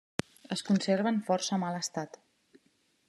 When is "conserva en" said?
0.69-1.19